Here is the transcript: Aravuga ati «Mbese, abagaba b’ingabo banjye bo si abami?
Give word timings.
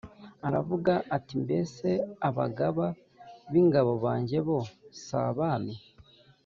Aravuga 0.47 0.93
ati 1.15 1.33
«Mbese, 1.43 1.87
abagaba 2.27 2.85
b’ingabo 3.51 3.93
banjye 4.05 4.37
bo 4.47 4.59
si 5.03 5.13
abami? 5.27 5.75